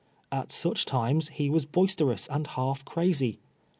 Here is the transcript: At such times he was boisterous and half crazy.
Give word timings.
At 0.31 0.51
such 0.51 0.85
times 0.87 1.27
he 1.29 1.47
was 1.51 1.65
boisterous 1.65 2.27
and 2.29 2.47
half 2.47 2.83
crazy. 2.85 3.37